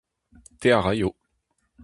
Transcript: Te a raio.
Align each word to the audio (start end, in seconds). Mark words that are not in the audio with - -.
Te 0.59 0.73
a 0.77 0.81
raio. 0.87 1.09